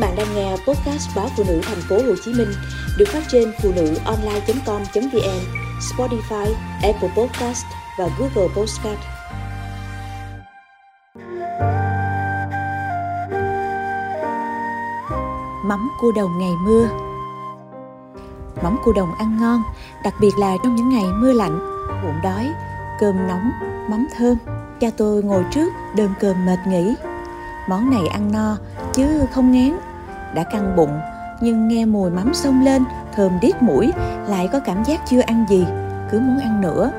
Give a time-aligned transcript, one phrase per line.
[0.00, 2.52] bạn đang nghe podcast báo phụ nữ thành phố Hồ Chí Minh
[2.98, 5.40] được phát trên phụ nữ online.com.vn,
[5.80, 7.64] Spotify, Apple Podcast
[7.98, 8.98] và Google Podcast.
[15.64, 16.88] Mắm cua đồng ngày mưa
[18.62, 19.62] Mắm cua đồng ăn ngon,
[20.04, 21.58] đặc biệt là trong những ngày mưa lạnh,
[22.02, 22.52] bụng đói,
[23.00, 23.50] cơm nóng,
[23.90, 24.36] mắm thơm.
[24.80, 26.94] Cha tôi ngồi trước đơm cơm mệt nghỉ.
[27.68, 28.56] Món này ăn no
[28.92, 29.89] chứ không ngán
[30.34, 31.00] đã căng bụng,
[31.40, 32.84] nhưng nghe mùi mắm xông lên,
[33.14, 33.92] thơm điếc mũi,
[34.28, 35.66] lại có cảm giác chưa ăn gì,
[36.10, 36.90] cứ muốn ăn nữa.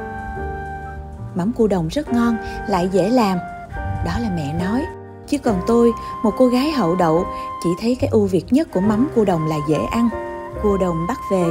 [1.35, 3.38] Mắm cua đồng rất ngon, lại dễ làm.
[4.05, 4.85] Đó là mẹ nói,
[5.27, 5.91] chứ còn tôi,
[6.23, 7.26] một cô gái hậu đậu,
[7.63, 10.09] chỉ thấy cái ưu việt nhất của mắm cua đồng là dễ ăn.
[10.63, 11.43] Cua đồng bắt về,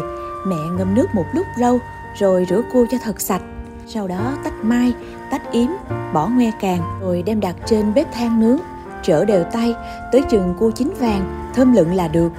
[0.47, 1.79] mẹ ngâm nước một lúc lâu,
[2.19, 3.43] rồi rửa cua cho thật sạch.
[3.87, 4.93] Sau đó tách mai,
[5.31, 5.69] tách yếm,
[6.13, 8.59] bỏ ngoe càng rồi đem đặt trên bếp than nướng
[9.03, 9.75] trở đều tay,
[10.13, 12.33] tới chừng cua chín vàng, thơm lựng là được.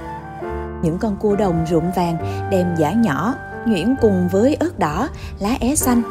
[0.82, 3.34] Những con cua đồng rụm vàng đem giả nhỏ,
[3.66, 6.02] nhuyễn cùng với ớt đỏ, lá é xanh.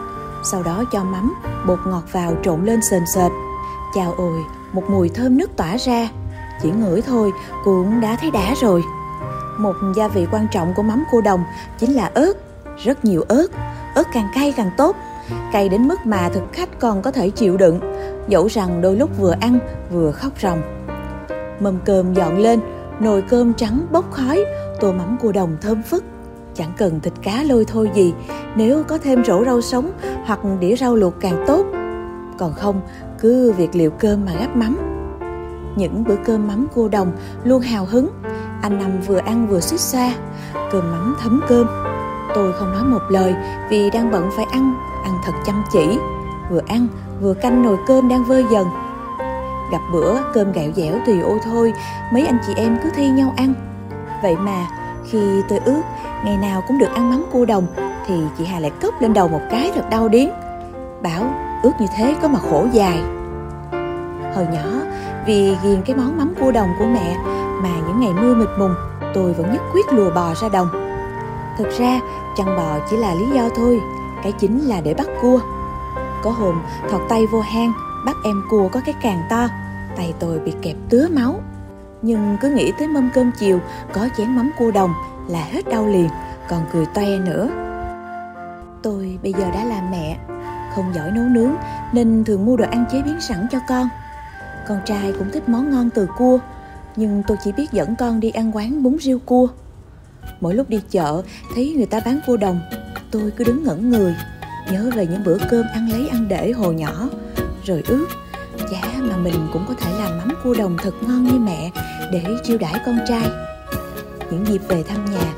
[0.52, 1.34] Sau đó cho mắm,
[1.68, 3.32] bột ngọt vào trộn lên sền sệt.
[3.96, 4.40] Chào ôi,
[4.74, 6.10] một mùi thơm nước tỏa ra.
[6.62, 7.32] Chỉ ngửi thôi,
[7.64, 8.84] cũng đã thấy đã rồi.
[9.58, 11.44] Một gia vị quan trọng của mắm cua đồng
[11.80, 12.34] chính là ớt,
[12.84, 13.48] rất nhiều ớt
[13.96, 14.96] ớt càng cay càng tốt
[15.52, 17.80] cay đến mức mà thực khách còn có thể chịu đựng,
[18.28, 19.60] dẫu rằng đôi lúc vừa ăn
[19.92, 20.62] vừa khóc ròng.
[21.60, 22.60] Mâm cơm dọn lên,
[23.00, 24.46] nồi cơm trắng bốc khói,
[24.80, 26.04] tô mắm cua đồng thơm phức.
[26.56, 28.14] Chẳng cần thịt cá lôi thôi gì,
[28.56, 29.92] nếu có thêm rổ rau sống
[30.26, 31.66] hoặc đĩa rau luộc càng tốt.
[32.38, 32.82] Còn không,
[33.20, 34.78] cứ việc liệu cơm mà gắp mắm.
[35.76, 37.12] Những bữa cơm mắm cua đồng
[37.44, 38.10] luôn hào hứng.
[38.62, 40.14] Anh nằm vừa ăn vừa suýt xoa
[40.72, 41.68] cơm mắm thấm cơm.
[42.36, 43.36] Tôi không nói một lời
[43.70, 46.00] vì đang bận phải ăn ăn thật chăm chỉ,
[46.50, 46.88] vừa ăn
[47.22, 48.68] vừa canh nồi cơm đang vơi dần.
[49.72, 51.74] Gặp bữa cơm gạo dẻo tùy ô thôi,
[52.14, 53.54] mấy anh chị em cứ thi nhau ăn.
[54.24, 54.68] Vậy mà
[55.10, 55.82] khi tôi ước
[56.26, 57.68] ngày nào cũng được ăn mắm cua đồng
[58.08, 60.30] thì chị hà lại cốc lên đầu một cái thật đau điếng.
[61.04, 61.24] Bảo,
[61.64, 63.00] ước như thế có mà khổ dài.
[64.36, 64.68] Hồi nhỏ,
[65.26, 67.18] vì ghiền cái món mắm cua đồng của mẹ
[67.64, 68.76] mà những ngày mưa mịt mùng,
[69.14, 70.68] tôi vẫn nhất quyết lùa bò ra đồng.
[71.58, 72.00] Thực ra,
[72.38, 73.82] chăn bò chỉ là lý do thôi
[74.24, 75.40] cái chính là để bắt cua.
[76.24, 76.62] Có hôm,
[76.92, 77.74] thọt tay vô hang,
[78.06, 79.48] bắt em cua có cái càng to,
[79.98, 81.42] tay tôi bị kẹp tứa máu.
[82.02, 83.60] Nhưng cứ nghĩ tới mâm cơm chiều,
[83.94, 84.94] có chén mắm cua đồng
[85.28, 86.10] là hết đau liền,
[86.50, 87.50] còn cười toe nữa.
[88.84, 90.18] Tôi bây giờ đã là mẹ,
[90.76, 91.52] không giỏi nấu nướng,
[91.94, 93.90] nên thường mua đồ ăn chế biến sẵn cho con.
[94.68, 96.40] Con trai cũng thích món ngon từ cua,
[96.96, 99.48] nhưng tôi chỉ biết dẫn con đi ăn quán bún riêu cua.
[100.42, 101.22] Mỗi lúc đi chợ,
[101.56, 102.60] thấy người ta bán cua đồng
[103.12, 104.16] tôi cứ đứng ngẩn người,
[104.72, 107.10] nhớ về những bữa cơm ăn lấy ăn để hồi nhỏ.
[107.66, 108.08] Rồi ước,
[108.72, 111.72] chả mà mình cũng có thể làm mắm cua đồng thật ngon như mẹ
[112.12, 113.30] để chiêu đãi con trai.
[114.32, 115.34] Những dịp về thăm nhà,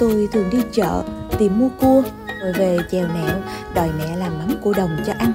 [0.00, 1.02] tôi thường đi chợ
[1.38, 2.02] tìm mua cua,
[2.42, 3.36] rồi về chèo nẹo,
[3.74, 5.32] đòi mẹ làm mắm cua đồng cho ăn.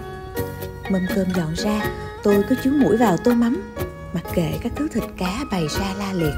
[0.90, 1.82] Mâm cơm dọn ra,
[2.24, 3.72] tôi cứ chúi mũi vào tô mắm,
[4.14, 6.34] mặc kệ các thứ thịt cá bày ra la liệt.